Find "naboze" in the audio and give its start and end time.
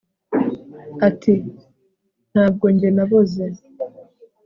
2.95-3.45